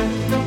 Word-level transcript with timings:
Thank 0.00 0.30
you. 0.30 0.39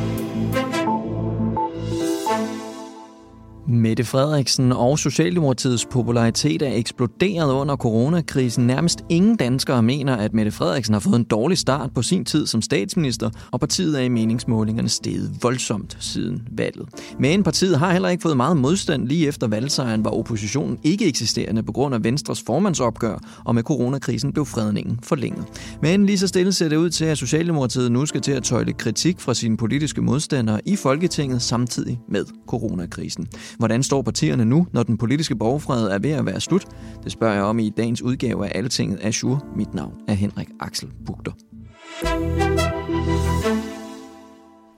Mette 3.68 4.04
Frederiksen 4.04 4.72
og 4.72 4.98
Socialdemokratiets 4.98 5.86
popularitet 5.86 6.62
er 6.62 6.72
eksploderet 6.72 7.52
under 7.52 7.76
coronakrisen. 7.76 8.66
Nærmest 8.66 9.04
ingen 9.08 9.36
danskere 9.36 9.82
mener, 9.82 10.16
at 10.16 10.34
Mette 10.34 10.50
Frederiksen 10.52 10.92
har 10.92 11.00
fået 11.00 11.16
en 11.16 11.24
dårlig 11.24 11.58
start 11.58 11.90
på 11.94 12.02
sin 12.02 12.24
tid 12.24 12.46
som 12.46 12.62
statsminister, 12.62 13.30
og 13.50 13.60
partiet 13.60 14.00
er 14.00 14.04
i 14.04 14.08
meningsmålingerne 14.08 14.88
steget 14.88 15.30
voldsomt 15.42 15.96
siden 16.00 16.48
valget. 16.50 16.88
Men 17.18 17.42
partiet 17.42 17.78
har 17.78 17.92
heller 17.92 18.08
ikke 18.08 18.22
fået 18.22 18.36
meget 18.36 18.56
modstand 18.56 19.08
lige 19.08 19.28
efter 19.28 19.46
valgsejren, 19.46 20.04
var 20.04 20.10
oppositionen 20.10 20.78
ikke 20.82 21.06
eksisterende 21.06 21.62
på 21.62 21.72
grund 21.72 21.94
af 21.94 22.04
Venstres 22.04 22.42
formandsopgør, 22.46 23.18
og 23.44 23.54
med 23.54 23.62
coronakrisen 23.62 24.32
blev 24.32 24.46
fredningen 24.46 24.98
forlænget. 25.02 25.44
Men 25.82 26.06
lige 26.06 26.18
så 26.18 26.26
stille 26.26 26.52
ser 26.52 26.68
det 26.68 26.76
ud 26.76 26.90
til, 26.90 27.04
at 27.04 27.18
Socialdemokratiet 27.18 27.92
nu 27.92 28.06
skal 28.06 28.20
til 28.20 28.32
at 28.32 28.42
tøjle 28.42 28.72
kritik 28.72 29.20
fra 29.20 29.34
sine 29.34 29.56
politiske 29.56 30.02
modstandere 30.02 30.60
i 30.66 30.76
Folketinget 30.76 31.42
samtidig 31.42 32.00
med 32.08 32.24
coronakrisen. 32.46 33.28
Hvordan 33.58 33.82
står 33.82 34.02
partierne 34.02 34.44
nu, 34.44 34.66
når 34.72 34.82
den 34.82 34.98
politiske 34.98 35.36
borgerfred 35.36 35.86
er 35.86 35.98
ved 35.98 36.10
at 36.10 36.26
være 36.26 36.40
slut? 36.40 36.66
Det 37.04 37.12
spørger 37.12 37.34
jeg 37.34 37.42
om 37.42 37.58
i 37.58 37.70
dagens 37.76 38.02
udgave 38.02 38.46
af 38.46 38.58
Altinget 38.58 38.98
Azure. 39.02 39.40
Mit 39.56 39.74
navn 39.74 39.94
er 40.08 40.12
Henrik 40.14 40.48
Axel 40.60 40.88
Bugter. 41.06 41.32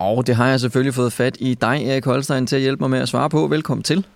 Og 0.00 0.26
det 0.26 0.36
har 0.36 0.46
jeg 0.46 0.60
selvfølgelig 0.60 0.94
fået 0.94 1.12
fat 1.12 1.36
i 1.40 1.54
dig, 1.54 1.86
Erik 1.86 2.04
Holstein, 2.04 2.46
til 2.46 2.56
at 2.56 2.62
hjælpe 2.62 2.80
mig 2.80 2.90
med 2.90 2.98
at 2.98 3.08
svare 3.08 3.30
på. 3.30 3.46
Velkommen 3.46 3.82
til. 3.82 4.06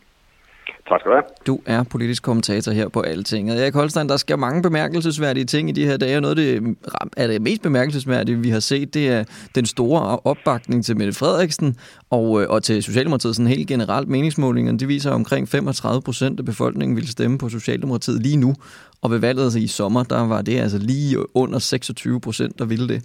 Tak 0.91 1.01
skal 1.01 1.11
du 1.11 1.17
have. 1.17 1.25
Du 1.47 1.61
er 1.67 1.83
politisk 1.83 2.23
kommentator 2.23 2.73
her 2.73 2.89
på 2.89 3.01
Altinget. 3.01 3.63
Erik 3.63 3.75
Holstein, 3.75 4.09
der 4.09 4.17
sker 4.17 4.37
mange 4.37 4.63
bemærkelsesværdige 4.63 5.45
ting 5.45 5.69
i 5.69 5.73
de 5.73 5.87
her 5.87 5.97
dage. 5.97 6.21
Noget 6.21 6.39
af 6.39 6.45
det, 6.45 6.77
er 7.17 7.27
det 7.27 7.43
mest 7.43 7.63
bemærkelsesværdige, 7.63 8.39
vi 8.39 8.51
har 8.51 8.61
set, 8.61 8.95
det 8.95 9.09
er 9.09 9.25
den 9.55 9.67
store 9.67 10.19
opbakning 10.25 10.85
til 10.85 10.97
Mette 10.97 11.13
Frederiksen 11.13 11.77
og, 12.11 12.43
øh, 12.43 12.51
og 12.51 12.63
til 12.63 12.83
Socialdemokratiet 12.83 13.37
sådan 13.37 13.47
helt 13.47 13.69
generelt. 13.69 14.09
Meningsmålingerne 14.09 14.79
de 14.79 14.87
viser, 14.87 15.11
at 15.11 15.15
omkring 15.15 15.49
35 15.49 16.03
procent 16.03 16.41
af 16.41 16.47
befolkningen 16.47 16.97
vil 16.97 17.09
stemme 17.09 17.39
på 17.39 17.49
Socialdemokratiet 17.49 18.23
lige 18.23 18.37
nu. 18.37 18.55
Og 19.03 19.11
ved 19.11 19.19
valget 19.19 19.57
i 19.57 19.67
sommer, 19.67 20.03
der 20.03 20.27
var 20.27 20.43
det 20.43 20.61
altså 20.61 20.79
lige 20.79 21.37
under 21.37 21.59
26 21.59 22.21
procent, 22.21 22.59
der 22.59 22.65
ville 22.65 22.89
det. 22.89 23.03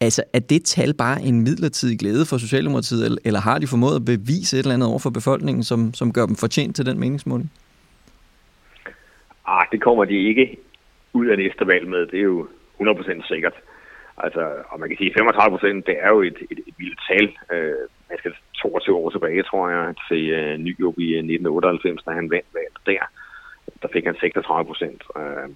Altså, 0.00 0.24
er 0.32 0.38
det 0.38 0.64
tal 0.64 0.94
bare 0.94 1.22
en 1.22 1.40
midlertidig 1.40 1.98
glæde 1.98 2.26
for 2.26 2.36
Socialdemokratiet, 2.38 3.18
eller, 3.24 3.40
har 3.40 3.58
de 3.58 3.66
formået 3.66 3.96
at 3.96 4.04
bevise 4.04 4.56
et 4.56 4.62
eller 4.62 4.74
andet 4.74 4.88
over 4.88 4.98
for 4.98 5.10
befolkningen, 5.10 5.62
som, 5.64 5.94
som 5.94 6.12
gør 6.12 6.26
dem 6.26 6.36
fortjent 6.36 6.76
til 6.76 6.86
den 6.86 6.98
meningsmåling? 6.98 7.52
Ah, 9.46 9.66
det 9.72 9.80
kommer 9.82 10.04
de 10.04 10.28
ikke 10.28 10.56
ud 11.12 11.26
af 11.26 11.38
næste 11.38 11.66
valg 11.66 11.88
med. 11.88 12.06
Det 12.06 12.18
er 12.18 12.28
jo 12.34 12.48
100% 12.80 13.28
sikkert. 13.28 13.54
Altså, 14.18 14.42
og 14.68 14.80
man 14.80 14.88
kan 14.88 14.98
sige, 14.98 15.12
35 15.16 15.58
procent, 15.58 15.86
det 15.86 15.96
er 16.00 16.08
jo 16.08 16.22
et, 16.22 16.38
et, 16.50 16.58
et 16.68 16.74
vildt 16.78 17.00
tal. 17.08 17.26
Uh, 17.52 17.82
man 18.10 18.18
skal 18.18 18.32
22 18.54 18.96
år 18.96 19.10
tilbage, 19.10 19.42
tror 19.42 19.68
jeg, 19.68 19.94
til 20.08 20.22
uh, 20.38 20.56
Nyrup 20.64 20.98
i 20.98 21.08
øh, 21.12 21.18
1998, 21.18 22.02
da 22.02 22.10
han 22.10 22.30
vandt 22.30 22.50
valget 22.54 22.78
der. 22.86 23.02
Der 23.82 23.88
fik 23.92 24.04
han 24.04 24.16
36 24.20 24.66
procent. 24.66 25.02
Uh, 25.16 25.48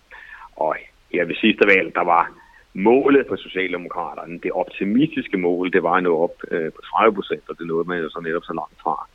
og 0.57 0.77
ja, 1.15 1.23
ved 1.23 1.35
sidste 1.35 1.67
valg, 1.67 1.95
der 1.95 2.05
var 2.05 2.33
målet 2.75 3.27
for 3.29 3.37
Socialdemokraterne, 3.37 4.41
det 4.43 4.53
optimistiske 4.53 5.37
mål, 5.37 5.73
det 5.73 5.83
var 5.83 5.93
at 5.93 6.03
nå 6.03 6.19
op 6.19 6.37
øh, 6.51 6.73
på 6.73 6.83
30 6.83 7.15
procent, 7.15 7.43
og 7.49 7.59
det 7.59 7.67
nåede 7.67 7.89
man 7.89 7.99
jo 7.99 8.11
så 8.11 8.21
netop 8.21 8.45
så 8.45 8.53
langt 8.55 8.81
fra. 8.83 9.09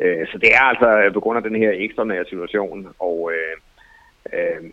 Øh, 0.00 0.26
så 0.26 0.38
det 0.38 0.54
er 0.54 0.60
altså 0.60 0.98
øh, 0.98 1.12
på 1.12 1.20
grund 1.20 1.36
af 1.36 1.42
den 1.42 1.56
her 1.56 1.70
ekstraordinære 1.74 2.24
situation, 2.24 2.88
og 2.98 3.32
øh, 3.32 3.56
øh, 4.32 4.70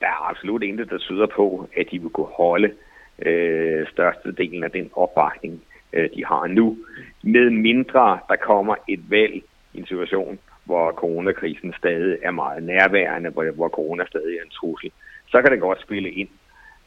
der 0.00 0.06
er 0.06 0.30
absolut 0.30 0.62
intet, 0.62 0.90
der 0.90 0.98
tyder 0.98 1.26
på, 1.26 1.68
at 1.76 1.86
de 1.90 1.98
vil 1.98 2.10
kunne 2.10 2.34
holde 2.36 2.72
øh, 3.18 3.86
størstedelen 3.92 4.64
af 4.64 4.70
den 4.70 4.90
opbakning, 4.92 5.62
øh, 5.92 6.08
de 6.16 6.24
har 6.24 6.46
nu, 6.46 6.78
med 7.22 7.50
mindre 7.50 8.18
der 8.28 8.36
kommer 8.36 8.74
et 8.88 9.10
valg 9.10 9.42
i 9.74 9.78
en 9.78 9.86
situation, 9.86 10.38
hvor 10.64 10.92
coronakrisen 10.92 11.74
stadig 11.78 12.18
er 12.22 12.30
meget 12.30 12.62
nærværende, 12.62 13.30
hvor, 13.30 13.50
hvor 13.50 13.68
corona 13.68 14.04
stadig 14.06 14.36
er 14.38 14.42
en 14.42 14.50
trussel. 14.50 14.90
Så 15.26 15.42
kan 15.42 15.52
det 15.52 15.60
godt 15.60 15.82
spille 15.82 16.10
ind, 16.10 16.28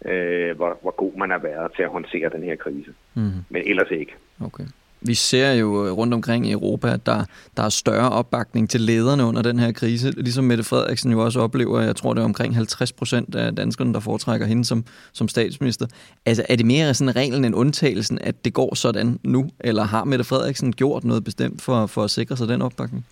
øh, 0.06 0.56
hvor, 0.56 0.78
hvor 0.81 0.96
god 0.97 1.18
man 1.18 1.30
har 1.30 1.38
været 1.40 1.72
til 1.75 1.84
at 1.84 1.90
håndtere 1.90 2.30
den 2.30 2.44
her 2.44 2.56
krise. 2.56 2.94
Mm. 3.13 3.31
Men 3.50 3.62
ellers 3.66 3.91
ikke. 3.91 4.13
Okay. 4.41 4.66
Vi 5.02 5.13
ser 5.13 5.53
jo 5.53 5.90
rundt 5.90 6.13
omkring 6.13 6.47
i 6.47 6.52
Europa, 6.52 6.88
at 6.94 7.06
der, 7.06 7.25
der 7.58 7.63
er 7.63 7.69
større 7.69 8.09
opbakning 8.09 8.69
til 8.69 8.81
lederne 8.81 9.24
under 9.24 9.41
den 9.41 9.59
her 9.59 9.72
krise. 9.72 10.12
Ligesom 10.12 10.44
Mette 10.44 10.63
Frederiksen 10.63 11.12
jo 11.12 11.19
også 11.19 11.40
oplever, 11.40 11.81
jeg 11.81 11.96
tror 11.96 12.13
det 12.13 12.22
er 12.22 12.25
omkring 12.25 12.56
50 12.56 12.91
procent 12.91 13.35
af 13.35 13.56
danskerne, 13.56 13.94
der 13.94 14.00
foretrækker 14.00 14.46
hende 14.47 14.66
som, 14.66 14.85
som 15.13 15.28
statsminister. 15.28 15.85
Altså 16.25 16.46
er 16.50 16.56
det 16.56 16.66
mere 16.66 16.94
sådan 16.94 17.16
reglen 17.16 17.46
end 17.46 17.56
undtagelsen, 17.56 18.19
at 18.22 18.46
det 18.46 18.53
går 18.53 18.75
sådan 18.75 19.19
nu? 19.24 19.50
Eller 19.59 19.84
har 19.84 20.03
Mette 20.03 20.25
Frederiksen 20.25 20.74
gjort 20.74 21.03
noget 21.03 21.24
bestemt 21.24 21.62
for, 21.62 21.85
for 21.85 22.03
at 22.03 22.09
sikre 22.09 22.38
sig 22.38 22.47
den 22.47 22.62
opbakning? 22.62 23.06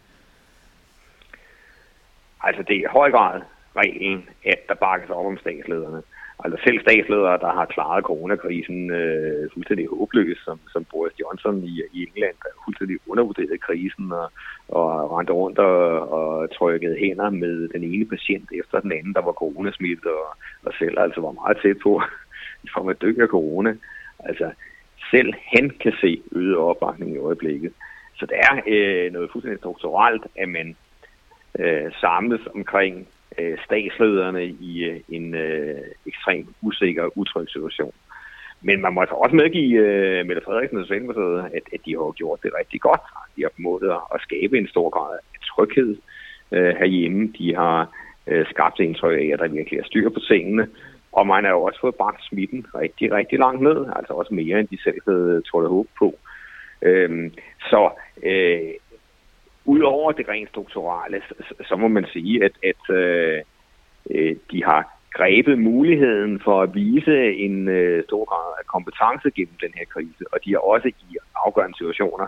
Altså 2.42 2.64
det 2.68 2.76
er 2.76 2.80
i 2.80 2.92
høj 2.92 3.12
grad 3.12 3.42
reglen, 3.76 4.30
at 4.46 4.60
der 4.68 4.76
bakkes 4.76 5.10
op 5.10 5.26
om 5.26 5.38
statslederne. 5.38 6.02
Altså 6.46 6.60
selv 6.64 6.80
statsledere, 6.82 7.38
der 7.46 7.52
har 7.58 7.66
klaret 7.66 8.04
coronakrisen 8.04 8.92
øh, 8.92 9.50
fuldstændig 9.54 9.88
håbløst, 9.88 10.44
som, 10.46 10.60
som 10.74 10.86
Boris 10.92 11.20
Johnson 11.20 11.64
i, 11.64 11.74
i 11.94 12.00
England, 12.08 12.36
der 12.44 12.62
fuldstændig 12.66 12.98
undervurderet 13.08 13.62
krisen 13.62 14.12
og, 14.12 14.28
og 14.68 15.18
rendte 15.18 15.34
rundt 15.34 15.60
og, 15.60 16.10
og 16.18 16.52
trykkede 16.58 16.98
hænder 17.00 17.30
med 17.30 17.68
den 17.68 17.84
ene 17.84 18.06
patient 18.06 18.50
efter 18.60 18.80
den 18.80 18.92
anden, 18.92 19.14
der 19.14 19.22
var 19.22 19.32
coronasmittet 19.32 20.12
og, 20.26 20.30
og 20.66 20.74
selv 20.80 21.00
altså 21.00 21.22
var 21.22 21.32
meget 21.32 21.58
tæt 21.62 21.78
på 21.84 22.02
i 22.66 22.68
form 22.74 22.90
af 22.90 22.96
dø 22.96 23.14
af 23.22 23.28
corona. 23.28 23.76
Altså 24.20 24.52
selv 25.12 25.34
han 25.56 25.70
kan 25.70 25.94
se 26.02 26.22
øget 26.32 26.58
opbakning 26.58 27.14
i 27.14 27.18
øjeblikket. 27.18 27.74
Så 28.18 28.26
det 28.26 28.38
er 28.50 28.56
øh, 28.68 29.14
noget 29.14 29.32
fuldstændig 29.32 29.60
strukturelt, 29.60 30.24
at 30.36 30.50
man 30.50 30.76
øh, 31.60 31.92
samles 32.02 32.42
omkring 32.56 33.08
øh, 33.40 33.58
statslederne 33.66 34.46
i 34.46 34.84
øh, 34.84 35.00
en 35.10 35.36
øh, 35.36 35.82
ekstremt 36.06 36.50
usikker 36.62 37.04
og 37.04 37.12
utryg 37.16 37.50
situation. 37.50 37.94
Men 38.62 38.82
man 38.82 38.94
må 38.94 39.02
altså 39.02 39.16
også 39.16 39.36
medgive 39.36 39.80
øh, 39.80 40.26
Mette 40.26 40.42
Frederiksen 40.46 40.78
og 40.78 41.46
at, 41.46 41.66
at 41.74 41.80
de 41.86 41.92
har 41.92 42.12
gjort 42.12 42.40
det 42.44 42.52
rigtig 42.60 42.82
godt. 42.82 43.02
De 43.36 43.42
har 43.42 43.52
formået 43.56 43.92
at 44.16 44.22
skabe 44.22 44.58
en 44.58 44.68
stor 44.68 44.90
grad 44.90 45.18
af 45.18 45.40
tryghed 45.50 45.98
øh, 46.52 46.76
herhjemme. 46.80 47.34
De 47.38 47.56
har 47.56 47.90
øh, 48.28 48.46
skabt 48.50 48.80
indtryk 48.80 49.20
af, 49.20 49.30
at 49.34 49.40
der 49.40 49.48
virkelig 49.48 49.80
er 49.80 49.84
styr 49.84 50.10
på 50.10 50.20
tingene. 50.20 50.68
Og 51.12 51.28
man 51.28 51.44
har 51.44 51.52
jo 51.52 51.62
også 51.62 51.80
fået 51.80 51.96
bragt 51.96 52.24
smitten 52.24 52.66
rigtig, 52.76 53.12
rigtig 53.12 53.40
langt 53.40 53.62
ned. 53.62 53.86
Altså 53.96 54.14
også 54.14 54.34
mere, 54.34 54.60
end 54.60 54.68
de 54.68 54.84
selv 54.84 55.00
havde 55.08 55.30
øh, 55.36 55.44
trådt 55.44 55.70
håb 55.70 55.88
på. 56.00 56.16
Øhm, 56.82 57.34
så 57.60 57.90
øh, 58.24 58.72
Udover 59.66 60.12
det 60.12 60.28
rent 60.30 60.50
strukturelle, 60.50 61.22
så, 61.28 61.54
så 61.68 61.76
må 61.76 61.88
man 61.88 62.06
sige, 62.14 62.44
at, 62.44 62.52
at 62.64 62.96
øh, 62.96 63.42
øh, 64.12 64.36
de 64.52 64.64
har 64.64 64.82
grebet 65.14 65.60
muligheden 65.60 66.40
for 66.46 66.62
at 66.62 66.76
vise 66.76 67.34
en 67.34 67.68
øh, 67.68 68.04
stor 68.04 68.26
grad 68.26 68.50
af 68.60 68.66
kompetence 68.66 69.32
gennem 69.38 69.58
den 69.62 69.74
her 69.76 69.86
krise, 69.94 70.24
og 70.34 70.38
de 70.46 70.52
har 70.52 70.60
også 70.60 70.88
i 70.88 71.18
afgørende 71.46 71.78
situationer 71.78 72.28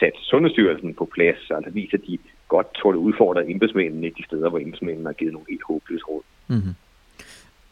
sat 0.00 0.16
Sundhedsstyrelsen 0.30 0.94
på 0.94 1.04
plads, 1.14 1.50
altså 1.50 1.70
viser, 1.70 1.98
at 1.98 2.06
de 2.06 2.18
godt 2.48 2.74
tåler 2.74 2.98
udfordret 2.98 3.50
embedsmændene 3.50 4.10
de 4.18 4.24
steder, 4.24 4.48
hvor 4.48 4.58
embedsmændene 4.58 5.08
har 5.08 5.12
givet 5.12 5.32
nogle 5.32 5.46
helt 5.50 5.62
håbløse 5.68 6.04
råd. 6.04 6.22
Mm-hmm 6.48 6.74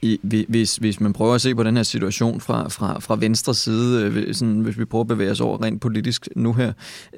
i, 0.02 0.20
hvis, 0.48 0.76
hvis 0.76 1.00
man 1.00 1.12
prøver 1.12 1.34
at 1.34 1.40
se 1.40 1.54
på 1.54 1.62
den 1.62 1.76
her 1.76 1.82
situation 1.82 2.40
fra, 2.40 2.68
fra, 2.68 3.00
fra 3.00 3.16
venstre 3.20 3.54
side, 3.54 4.06
øh, 4.06 4.34
sådan, 4.34 4.60
hvis 4.60 4.78
vi 4.78 4.84
prøver 4.84 5.04
at 5.04 5.08
bevæge 5.08 5.30
os 5.30 5.40
over 5.40 5.64
rent 5.64 5.80
politisk 5.80 6.28
nu 6.36 6.52
her, 6.52 6.72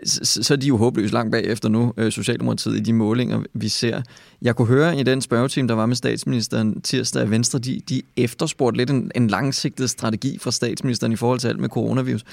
så, 0.05 0.43
så 0.43 0.55
er 0.55 0.59
de 0.59 0.67
jo 0.67 0.77
håbløst 0.77 1.13
langt 1.13 1.33
bagefter 1.33 1.69
nu, 1.69 1.95
øh, 1.97 2.13
Socialdemokratiet, 2.13 2.77
i 2.77 2.81
de 2.81 2.93
målinger, 2.93 3.43
vi 3.55 3.69
ser. 3.69 4.03
Jeg 4.43 4.57
kunne 4.57 4.69
høre 4.69 5.01
i 5.01 5.03
den 5.03 5.21
spørgeteam, 5.21 5.69
der 5.69 5.75
var 5.75 5.87
med 5.87 5.97
statsministeren 5.97 6.81
tirsdag, 6.81 7.23
at 7.23 7.31
Venstre, 7.31 7.59
de, 7.59 7.81
de 7.89 8.03
efterspurgte 8.17 8.77
lidt 8.77 8.91
en, 8.91 9.11
en 9.15 9.29
langsigtet 9.29 9.91
strategi 9.91 10.39
fra 10.39 10.51
statsministeren 10.51 11.13
i 11.13 11.17
forhold 11.17 11.39
til 11.39 11.49
alt 11.49 11.61
med 11.61 11.69
coronavirus. 11.69 12.25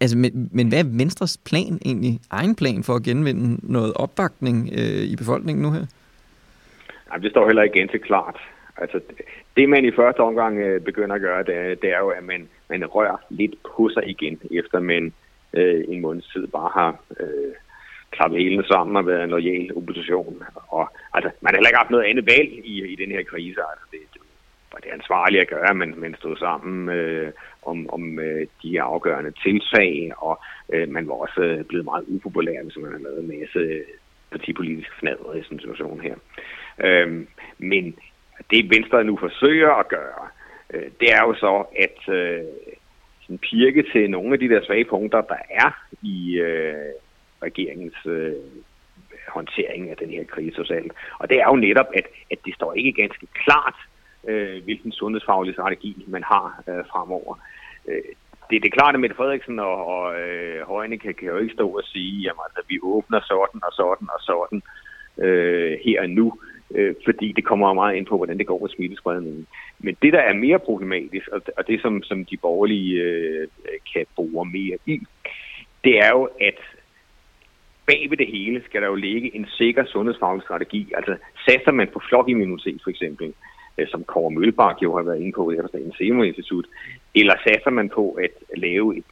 Altså, 0.00 0.18
men, 0.18 0.48
men 0.52 0.68
hvad 0.68 0.78
er 0.78 0.84
Venstres 0.86 1.38
plan 1.44 1.78
egentlig, 1.84 2.20
egen 2.30 2.54
plan 2.54 2.82
for 2.84 2.94
at 2.94 3.02
genvinde 3.02 3.58
noget 3.72 3.92
opbakning 3.94 4.70
øh, 4.72 5.02
i 5.02 5.16
befolkningen 5.16 5.62
nu 5.62 5.70
her? 5.72 5.86
Jamen, 7.12 7.22
det 7.22 7.30
står 7.30 7.46
heller 7.46 7.62
ikke 7.62 7.78
ganske 7.78 7.98
klart. 7.98 8.36
Altså, 8.80 9.00
det 9.56 9.68
man 9.68 9.84
i 9.84 9.90
første 9.90 10.20
omgang 10.20 10.58
øh, 10.58 10.80
begynder 10.80 11.14
at 11.14 11.20
gøre, 11.20 11.42
det, 11.42 11.82
det 11.82 11.90
er 11.90 11.98
jo, 11.98 12.08
at 12.08 12.24
man 12.24 12.48
man 12.70 12.86
rører 12.86 13.16
lidt 13.30 13.54
på 13.76 13.88
sig 13.88 14.08
igen, 14.08 14.40
efter 14.50 14.80
man 14.80 15.12
øh, 15.52 15.84
en 15.88 16.00
måneds 16.00 16.26
tid 16.32 16.46
bare 16.46 16.70
har 16.74 17.00
øh, 17.20 17.54
klappet 18.10 18.40
hele 18.40 18.64
sammen 18.66 18.96
og 18.96 19.06
været 19.06 19.24
en 19.24 19.30
lojal 19.30 19.76
opposition. 19.76 20.42
Og 20.68 20.88
altså, 21.14 21.30
man 21.40 21.50
har 21.50 21.56
heller 21.56 21.68
ikke 21.68 21.82
haft 21.82 21.90
noget 21.90 22.04
andet 22.04 22.26
valg 22.26 22.52
i, 22.64 22.92
i 22.92 22.96
den 22.96 23.10
her 23.10 23.22
krise. 23.22 23.60
Altså, 23.70 23.86
det, 23.92 24.00
det 24.14 24.20
var 24.72 24.78
det 24.78 24.90
ansvarlige 24.90 25.40
at 25.40 25.48
gøre, 25.48 25.74
men 25.74 26.00
man 26.00 26.14
stod 26.14 26.36
sammen 26.36 26.88
øh, 26.88 27.32
om, 27.62 27.90
om 27.90 28.18
øh, 28.18 28.46
de 28.62 28.82
afgørende 28.82 29.32
tiltag, 29.42 30.12
og 30.16 30.40
øh, 30.72 30.88
man 30.88 31.08
var 31.08 31.14
også 31.14 31.40
øh, 31.40 31.64
blevet 31.64 31.84
meget 31.84 32.04
upopulær, 32.08 32.62
hvis 32.62 32.76
man 32.76 32.92
har 32.92 32.98
lavet 32.98 33.20
en 33.20 33.40
masse 33.40 33.58
øh, 33.58 33.84
partipolitisk 34.30 34.90
fnader 35.00 35.34
i 35.34 35.42
sådan 35.42 35.56
en 35.56 35.60
situation 35.60 36.00
her. 36.00 36.14
Øh, 36.84 37.26
men 37.58 37.96
det 38.50 38.70
Venstre 38.70 39.04
nu 39.04 39.16
forsøger 39.16 39.70
at 39.70 39.88
gøre, 39.88 40.28
øh, 40.74 40.90
det 41.00 41.12
er 41.12 41.22
jo 41.26 41.34
så 41.34 41.64
at 41.76 42.14
øh, 42.14 42.44
sådan 43.22 43.38
pirke 43.38 43.84
til 43.92 44.10
nogle 44.10 44.32
af 44.32 44.38
de 44.38 44.48
der 44.48 44.64
svage 44.64 44.84
punkter, 44.84 45.20
der 45.20 45.40
er 45.50 45.70
i 46.02 46.38
øh, 46.38 46.92
regeringens 47.42 48.06
øh, 48.06 48.32
håndtering 49.28 49.90
af 49.90 49.96
den 49.96 50.10
her 50.10 50.24
krise 50.24 50.56
socialt. 50.56 50.92
Og 51.18 51.28
det 51.30 51.36
er 51.40 51.46
jo 51.48 51.56
netop, 51.56 51.86
at, 51.94 52.06
at 52.30 52.38
det 52.44 52.54
står 52.54 52.72
ikke 52.74 52.92
ganske 52.92 53.26
klart, 53.44 53.78
øh, 54.28 54.64
hvilken 54.64 54.92
sundhedsfaglig 54.92 55.54
strategi 55.54 56.04
man 56.06 56.22
har 56.22 56.62
øh, 56.68 56.84
fremover. 56.90 57.34
Øh, 57.88 58.12
det, 58.50 58.62
det 58.62 58.68
er 58.68 58.78
klart, 58.78 58.94
at 58.94 59.00
Mette 59.00 59.16
Frederiksen 59.16 59.58
og, 59.58 59.86
og 59.86 60.20
øh, 60.20 60.66
Højne 60.66 60.98
kan, 60.98 61.14
kan 61.14 61.28
jo 61.28 61.38
ikke 61.38 61.54
stå 61.54 61.68
og 61.68 61.84
sige, 61.84 62.30
at 62.30 62.36
altså, 62.44 62.62
vi 62.68 62.78
åbner 62.82 63.20
sådan 63.20 63.60
og 63.68 63.72
sådan 63.72 64.08
og 64.14 64.20
sådan 64.20 64.62
øh, 65.26 65.78
her 65.84 66.02
og 66.02 66.10
nu, 66.10 66.40
øh, 66.74 66.94
fordi 67.04 67.32
det 67.32 67.44
kommer 67.44 67.72
meget 67.72 67.96
ind 67.96 68.06
på, 68.06 68.16
hvordan 68.16 68.38
det 68.38 68.46
går 68.46 68.60
med 68.60 68.68
smittespredningen. 68.68 69.46
Men 69.78 69.96
det, 70.02 70.12
der 70.12 70.20
er 70.20 70.34
mere 70.34 70.58
problematisk, 70.58 71.28
og, 71.28 71.42
og 71.56 71.66
det, 71.66 71.82
som, 71.82 72.02
som 72.02 72.24
de 72.24 72.36
borgerlige 72.36 73.02
øh, 73.02 73.48
kan 73.92 74.06
bruge 74.16 74.46
mere 74.46 74.78
i, 74.86 75.00
det 75.84 75.98
er 75.98 76.10
jo, 76.10 76.28
at 76.40 76.58
bag 77.86 78.10
ved 78.10 78.16
det 78.16 78.26
hele 78.26 78.62
skal 78.64 78.82
der 78.82 78.88
jo 78.88 78.94
ligge 78.94 79.36
en 79.36 79.46
sikker 79.50 79.84
sundhedsfaglig 79.84 80.42
strategi. 80.42 80.92
Altså 80.96 81.16
satser 81.48 81.72
man 81.72 81.88
på 81.92 82.00
flokimmunitet 82.08 82.80
for 82.82 82.90
eksempel, 82.90 83.34
øh, 83.78 83.88
som 83.88 84.04
Kåre 84.04 84.30
Mølbak 84.30 84.76
jo 84.82 84.96
har 84.96 85.02
været 85.02 85.20
inde 85.20 85.32
på 85.32 85.50
i 85.50 85.56
Statens 85.68 85.96
Serum 85.96 86.22
Institut, 86.22 86.66
eller 87.14 87.34
satser 87.46 87.70
man 87.70 87.88
på 87.88 88.10
at 88.10 88.30
lave 88.56 88.98
et, 88.98 89.04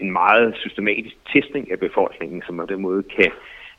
en 0.00 0.12
meget 0.12 0.56
systematisk 0.56 1.16
testning 1.32 1.72
af 1.72 1.78
befolkningen, 1.78 2.42
som 2.46 2.56
på 2.56 2.66
den 2.66 2.80
måde 2.80 3.02
kan 3.02 3.30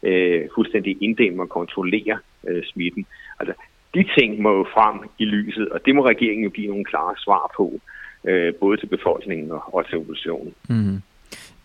øh, 0.04 0.48
fuldstændig 0.56 0.98
inddæmme 1.01 1.44
og 1.44 1.50
kontrollere 1.50 2.19
øh, 2.48 2.63
smitten. 2.63 3.06
Altså, 3.40 3.54
de 3.94 4.06
ting 4.18 4.42
må 4.42 4.51
jo 4.57 4.66
frem 4.74 5.10
i 5.19 5.25
lyset, 5.25 5.69
og 5.69 5.86
det 5.86 5.96
må 5.96 6.06
regeringen 6.06 6.44
jo 6.44 6.50
give 6.50 6.68
nogle 6.68 6.86
klare 6.86 7.16
svar 7.18 7.54
på, 7.57 7.80
øh, 8.24 8.54
både 8.54 8.78
til 8.78 8.86
befolkningen 8.86 9.51
og, 9.51 9.75
og 9.75 9.88
til 9.88 9.98
oppositionen. 9.98 10.54
Mm. 10.69 11.01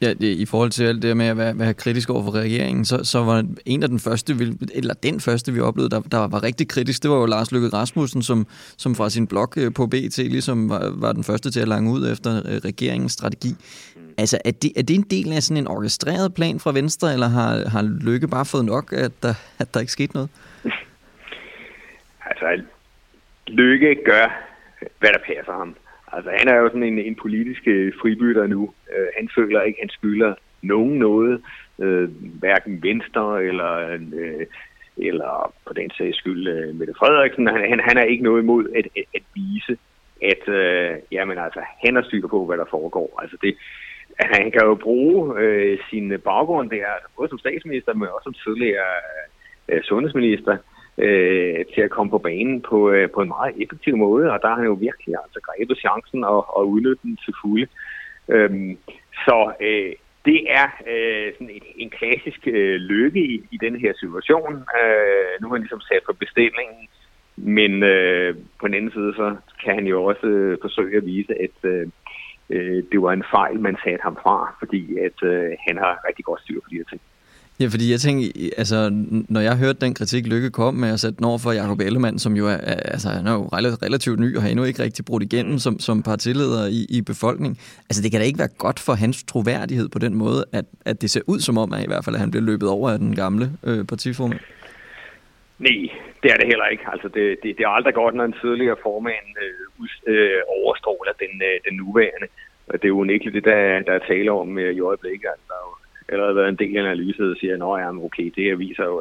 Ja, 0.00 0.12
det, 0.12 0.22
i 0.22 0.46
forhold 0.46 0.70
til 0.70 0.84
alt 0.84 1.02
det 1.02 1.16
med 1.16 1.26
at 1.26 1.36
være, 1.36 1.58
være 1.58 1.74
kritisk 1.74 2.10
over 2.10 2.24
for 2.24 2.34
regeringen, 2.34 2.84
så, 2.84 3.04
så 3.04 3.24
var 3.24 3.44
en 3.66 3.82
af 3.82 3.88
den 3.88 4.00
første, 4.00 4.38
vi, 4.38 4.52
eller 4.74 4.94
den 4.94 5.20
første, 5.20 5.52
vi 5.52 5.60
oplevede, 5.60 5.90
der, 5.90 6.00
der 6.00 6.28
var 6.28 6.42
rigtig 6.42 6.68
kritisk, 6.68 7.02
det 7.02 7.10
var 7.10 7.16
jo 7.16 7.26
Lars 7.26 7.52
Løkke 7.52 7.68
Rasmussen, 7.68 8.22
som, 8.22 8.46
som 8.78 8.94
fra 8.94 9.10
sin 9.10 9.26
blog 9.26 9.52
øh, 9.56 9.74
på 9.74 9.86
BT 9.86 10.18
ligesom 10.18 10.68
var, 10.68 10.92
var 10.94 11.12
den 11.12 11.24
første 11.24 11.50
til 11.50 11.60
at 11.60 11.68
lange 11.68 11.90
ud 11.90 12.12
efter 12.12 12.36
øh, 12.36 12.56
regeringens 12.64 13.12
strategi. 13.12 13.54
Altså, 14.18 14.38
er 14.44 14.50
det, 14.50 14.72
er 14.76 14.82
det 14.82 14.96
en 14.96 15.06
del 15.10 15.32
af 15.32 15.42
sådan 15.42 15.62
en 15.62 15.68
orkestreret 15.68 16.34
plan 16.34 16.60
fra 16.60 16.72
Venstre, 16.72 17.12
eller 17.12 17.28
har, 17.28 17.68
har 17.68 17.82
Løkke 17.82 18.28
bare 18.28 18.44
fået 18.44 18.64
nok, 18.64 18.92
at 18.92 19.12
der, 19.22 19.34
at 19.58 19.74
der 19.74 19.80
ikke 19.80 19.92
skete 19.92 20.14
noget? 20.14 20.30
altså, 22.30 22.62
Løkke 23.46 23.96
gør, 24.04 24.26
hvad 24.98 25.10
der 25.12 25.18
passer 25.26 25.52
ham. 25.52 25.76
Altså, 26.12 26.30
han 26.38 26.48
er 26.48 26.56
jo 26.56 26.68
sådan 26.68 26.82
en, 26.82 26.98
en 26.98 27.14
politisk 27.14 27.62
øh, 27.66 27.92
fribytter 28.00 28.46
nu. 28.46 28.72
Øh, 28.96 29.06
han 29.18 29.28
føler 29.34 29.62
ikke, 29.62 29.78
han 29.80 29.88
skylder 29.88 30.34
nogen 30.62 30.98
noget. 30.98 31.42
øh, 31.78 32.08
hverken 32.40 32.82
Venstre 32.82 33.44
eller, 33.44 33.72
øh, 34.12 34.46
eller 34.96 35.54
på 35.66 35.72
den 35.72 35.90
sags 35.90 36.16
skyld 36.16 36.48
øh, 36.48 36.74
Mette 36.74 36.94
Frederiksen. 36.98 37.46
Han, 37.46 37.70
han, 37.70 37.80
han 37.80 37.98
er 37.98 38.02
ikke 38.04 38.24
noget 38.24 38.42
imod 38.42 38.64
at, 38.76 38.86
at, 38.96 39.04
at 39.14 39.22
vise, 39.34 39.78
at 40.22 40.48
øh, 40.48 40.96
jamen, 41.12 41.38
altså, 41.38 41.60
han 41.84 41.96
er 41.96 42.02
styr 42.02 42.26
på, 42.26 42.46
hvad 42.46 42.56
der 42.56 42.64
foregår. 42.70 43.18
Altså, 43.22 43.36
det, 43.42 43.56
altså, 44.18 44.42
han 44.42 44.50
kan 44.50 44.62
jo 44.64 44.74
bruge 44.74 45.40
øh, 45.40 45.78
sin 45.90 46.20
baggrund 46.24 46.70
der, 46.70 46.86
både 47.16 47.28
som 47.28 47.38
statsminister, 47.38 47.94
men 47.94 48.08
også 48.08 48.24
som 48.24 48.34
tidligere 48.44 48.94
øh, 49.68 49.82
sundhedsminister, 49.82 50.52
øh, 50.52 50.73
Øh, 50.98 51.64
til 51.74 51.80
at 51.80 51.90
komme 51.90 52.10
på 52.10 52.18
banen 52.18 52.60
på, 52.60 52.90
øh, 52.90 53.10
på 53.10 53.20
en 53.20 53.28
meget 53.28 53.54
effektiv 53.62 53.96
måde, 53.96 54.32
og 54.32 54.38
der 54.42 54.48
har 54.48 54.56
han 54.56 54.64
jo 54.64 54.72
virkelig 54.72 55.14
altså 55.24 55.40
grebet 55.46 55.78
chancen 55.78 56.24
og, 56.24 56.56
og 56.56 56.68
udnyttet 56.68 57.02
den 57.02 57.18
til 57.24 57.34
fulde. 57.42 57.66
Øhm, 58.28 58.78
så 59.24 59.52
øh, 59.60 59.92
det 60.24 60.40
er 60.60 60.66
øh, 60.92 61.32
sådan 61.32 61.50
en, 61.50 61.62
en 61.76 61.90
klassisk 61.90 62.46
øh, 62.46 62.76
lykke 62.76 63.20
i, 63.20 63.34
i 63.50 63.56
den 63.56 63.76
her 63.76 63.92
situation. 64.00 64.52
Øh, 64.80 65.32
nu 65.40 65.48
har 65.48 65.54
han 65.54 65.62
ligesom 65.62 65.80
sat 65.80 66.02
på 66.06 66.12
bestillingen, 66.12 66.88
men 67.36 67.82
øh, 67.82 68.36
på 68.60 68.66
den 68.66 68.74
anden 68.74 68.92
side, 68.92 69.12
så 69.16 69.36
kan 69.64 69.74
han 69.74 69.86
jo 69.86 70.04
også 70.04 70.26
øh, 70.26 70.58
forsøge 70.62 70.96
at 70.96 71.06
vise, 71.06 71.34
at 71.42 71.70
øh, 71.70 71.86
øh 72.50 72.82
det 72.92 73.02
var 73.02 73.12
en 73.12 73.24
fejl, 73.30 73.60
man 73.60 73.76
satte 73.84 74.02
ham 74.02 74.16
fra, 74.22 74.54
fordi 74.58 74.98
at 74.98 75.18
øh, 75.22 75.50
han 75.68 75.76
har 75.76 76.00
rigtig 76.08 76.24
godt 76.24 76.40
styr 76.40 76.60
på 76.60 76.68
de 76.70 76.76
her 76.76 76.84
ting. 76.84 77.00
Ja, 77.60 77.66
fordi 77.66 77.90
jeg 77.90 78.00
tænker, 78.00 78.26
altså, 78.56 78.90
når 79.28 79.40
jeg 79.40 79.56
hørte 79.56 79.80
den 79.80 79.94
kritik, 79.94 80.26
Lykke 80.26 80.50
kom 80.50 80.74
med, 80.74 80.92
at 80.92 81.00
sætte 81.00 81.16
den 81.16 81.24
over 81.24 81.38
for 81.38 81.52
Jacob 81.52 81.80
Ellemann, 81.80 82.18
som 82.18 82.36
jo 82.36 82.46
er, 82.46 82.56
altså, 82.94 83.08
han 83.08 83.26
er 83.26 83.32
jo 83.32 83.44
relativt 83.86 84.20
ny 84.20 84.36
og 84.36 84.42
har 84.42 84.48
endnu 84.48 84.64
ikke 84.64 84.82
rigtig 84.82 85.04
brudt 85.04 85.22
igennem 85.22 85.58
som, 85.58 85.78
som 85.78 86.02
partileder 86.02 86.66
i, 86.78 86.80
i 86.98 87.00
befolkningen. 87.02 87.56
Altså, 87.88 88.02
det 88.02 88.10
kan 88.10 88.20
da 88.20 88.26
ikke 88.26 88.38
være 88.38 88.54
godt 88.58 88.80
for 88.80 88.92
hans 88.92 89.24
troværdighed 89.24 89.88
på 89.88 89.98
den 89.98 90.14
måde, 90.14 90.44
at, 90.52 90.64
at 90.84 91.02
det 91.02 91.10
ser 91.10 91.20
ud 91.26 91.40
som 91.40 91.58
om, 91.58 91.72
at 91.72 91.82
i 91.82 91.86
hvert 91.86 92.04
fald, 92.04 92.16
at 92.16 92.20
han 92.20 92.30
bliver 92.30 92.44
løbet 92.44 92.68
over 92.68 92.90
af 92.90 92.98
den 92.98 93.16
gamle 93.16 93.46
øh, 93.68 93.84
partiformand. 93.84 94.40
Nej, 95.58 95.80
det 96.22 96.28
er 96.32 96.36
det 96.36 96.46
heller 96.52 96.66
ikke. 96.66 96.84
Altså, 96.92 97.08
det, 97.08 97.24
det, 97.42 97.50
det 97.58 97.64
er 97.64 97.76
aldrig 97.78 97.94
godt, 97.94 98.14
når 98.14 98.24
en 98.24 98.40
tidligere 98.42 98.76
formand 98.82 99.26
øh, 99.44 100.14
øh, 100.14 100.40
overstråler 100.58 101.12
den, 101.22 101.32
øh, 101.48 101.56
den 101.66 101.74
nuværende. 101.82 102.28
Og 102.68 102.74
det 102.74 102.84
er 102.84 102.94
jo 102.96 103.04
ikke 103.04 103.30
det, 103.36 103.44
der, 103.44 103.60
der 103.86 103.92
er 103.92 104.08
tale 104.12 104.30
om 104.32 104.58
øh, 104.58 104.72
i 104.78 104.80
øjeblikket. 104.80 105.28
Altså, 105.32 105.46
der 105.48 105.54
er 105.60 105.66
jo 105.68 105.74
allerede 106.08 106.36
været 106.36 106.48
en 106.48 106.62
del 106.62 106.76
af 106.76 106.96
der 106.96 107.34
siger, 107.40 107.54
at 107.54 107.80
ja, 107.82 108.04
okay, 108.04 108.32
det 108.36 108.44
her 108.44 108.56
viser 108.56 108.84
jo, 108.84 108.98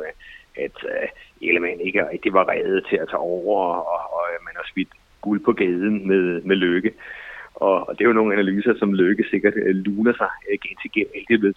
at, 0.56 0.78
øh, 0.84 1.08
Ellemann 1.42 1.80
ikke 1.80 2.10
rigtig 2.10 2.34
var 2.34 2.50
reddet 2.50 2.86
til 2.90 2.98
at 2.98 3.08
tage 3.08 3.18
over, 3.18 3.76
og, 3.76 4.14
og 4.16 4.24
øh, 4.34 4.40
man 4.46 4.56
har 4.56 4.66
smidt 4.74 4.90
guld 5.22 5.40
på 5.46 5.54
gaden 5.54 6.08
med, 6.08 6.42
med 6.42 6.56
Lykke. 6.56 6.94
Og, 7.56 7.88
og 7.88 7.92
det 7.94 8.02
er 8.02 8.12
jo 8.12 8.20
nogle 8.20 8.34
analyser, 8.34 8.74
som 8.80 8.94
Lykke 8.94 9.24
sikkert 9.30 9.54
øh, 9.56 9.76
luner 9.76 10.14
sig 10.14 10.30
uh, 10.52 10.96
alt 11.16 11.28
det 11.30 11.42
ved. 11.42 11.54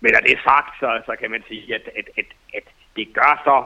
Men 0.00 0.10
når 0.12 0.20
det 0.20 0.32
er 0.32 0.42
sagt, 0.44 0.72
så, 0.80 1.02
så 1.06 1.16
kan 1.20 1.30
man 1.30 1.42
sige, 1.48 1.74
at, 1.74 1.84
at, 1.98 2.06
at, 2.18 2.28
at 2.54 2.66
det 2.96 3.06
gør 3.14 3.32
så, 3.44 3.64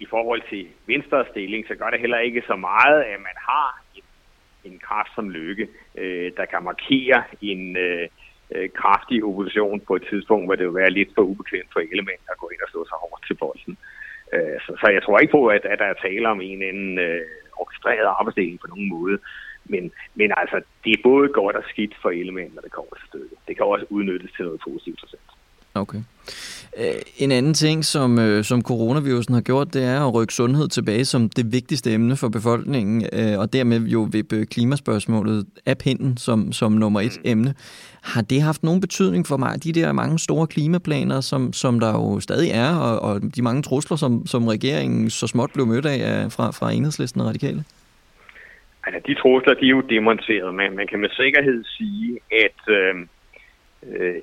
i 0.00 0.06
forhold 0.06 0.42
til 0.50 0.66
Venstres 0.86 1.28
stilling, 1.30 1.66
så 1.66 1.74
gør 1.74 1.90
det 1.90 2.00
heller 2.00 2.18
ikke 2.18 2.42
så 2.46 2.56
meget, 2.56 3.02
at 3.02 3.20
man 3.20 3.36
har 3.48 3.82
en, 3.96 4.02
en 4.72 4.78
kraft 4.78 5.10
som 5.14 5.30
Lykke, 5.30 5.68
øh, 5.94 6.32
der 6.36 6.44
kan 6.44 6.62
markere 6.62 7.22
en, 7.40 7.76
øh, 7.76 8.08
øh, 8.54 8.68
kraftig 8.80 9.24
opposition 9.24 9.80
på 9.80 9.96
et 9.96 10.04
tidspunkt, 10.10 10.46
hvor 10.46 10.56
det 10.56 10.66
vil 10.66 10.80
være 10.82 10.96
lidt 10.98 11.10
for 11.14 11.22
ubekvemt 11.22 11.72
for 11.72 11.80
element 11.80 12.24
at 12.32 12.40
gå 12.42 12.46
ind 12.52 12.62
og 12.64 12.68
stå 12.68 12.80
sig 12.86 12.98
hårdt 13.04 13.26
til 13.26 13.36
bolden. 13.42 13.74
Øh, 14.34 14.56
så, 14.64 14.70
så 14.80 14.86
jeg 14.96 15.02
tror 15.02 15.18
ikke 15.18 15.36
på, 15.38 15.46
at, 15.46 15.64
at 15.72 15.78
der 15.78 15.84
er 15.84 16.02
tale 16.06 16.28
om 16.28 16.40
en 16.40 16.62
anden 16.70 16.98
øh, 16.98 17.20
orkestreret 17.62 18.14
arbejdsdeling 18.18 18.60
på 18.60 18.68
nogen 18.72 18.88
måde. 18.88 19.18
Men, 19.64 19.92
men 20.14 20.32
altså, 20.36 20.56
det 20.84 20.92
er 20.92 21.02
både 21.10 21.28
godt 21.28 21.56
og 21.56 21.64
skidt 21.68 21.94
for 22.02 22.10
element, 22.10 22.54
når 22.54 22.62
det 22.62 22.72
kommer 22.72 22.94
til 22.96 23.08
stykket. 23.08 23.38
Det 23.48 23.56
kan 23.56 23.66
også 23.66 23.86
udnyttes 23.90 24.32
til 24.32 24.44
noget 24.44 24.60
positivt 24.68 25.00
sig 25.00 25.08
selv. 25.08 25.26
Okay. 25.74 25.98
Øh, 26.78 26.84
en 27.18 27.32
anden 27.32 27.54
ting, 27.54 27.84
som, 27.84 28.18
øh, 28.18 28.44
som 28.44 28.62
coronavirusen 28.62 29.34
har 29.34 29.40
gjort, 29.40 29.74
det 29.74 29.84
er 29.84 30.06
at 30.06 30.14
rykke 30.14 30.34
sundhed 30.34 30.68
tilbage 30.68 31.04
som 31.04 31.28
det 31.28 31.52
vigtigste 31.52 31.92
emne 31.92 32.16
for 32.16 32.28
befolkningen, 32.28 33.06
øh, 33.12 33.38
og 33.38 33.52
dermed 33.52 33.80
jo 33.80 34.08
vippe 34.12 34.46
klimaspørgsmålet 34.46 35.46
af 35.66 35.78
pinden 35.78 36.16
som, 36.16 36.52
som 36.52 36.72
nummer 36.72 37.00
et 37.00 37.20
emne. 37.24 37.54
Har 38.02 38.22
det 38.22 38.42
haft 38.42 38.62
nogen 38.62 38.80
betydning 38.80 39.26
for 39.26 39.36
mig, 39.36 39.64
de 39.64 39.72
der 39.72 39.92
mange 39.92 40.18
store 40.18 40.46
klimaplaner, 40.46 41.20
som, 41.20 41.52
som 41.52 41.80
der 41.80 41.92
jo 41.92 42.20
stadig 42.20 42.50
er, 42.50 42.76
og, 42.76 43.00
og 43.00 43.20
de 43.36 43.42
mange 43.42 43.62
trusler, 43.62 43.96
som, 43.96 44.26
som 44.26 44.46
regeringen 44.48 45.10
så 45.10 45.26
småt 45.26 45.50
blev 45.54 45.66
mødt 45.66 45.86
af 45.86 46.32
fra, 46.32 46.50
fra 46.50 46.72
enhedslisten 46.72 47.20
og 47.20 47.26
radikale? 47.26 47.64
Altså, 48.86 49.00
de 49.06 49.14
trusler, 49.14 49.54
de 49.54 49.66
er 49.66 49.70
jo 49.70 49.80
demonteret, 49.80 50.54
men 50.54 50.76
man 50.76 50.86
kan 50.86 51.00
med 51.00 51.08
sikkerhed 51.10 51.64
sige, 51.64 52.18
at 52.32 52.74
øh, 52.74 52.94
øh, 53.88 54.14